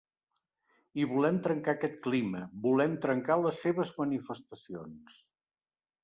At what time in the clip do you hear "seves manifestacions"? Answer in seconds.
3.67-5.19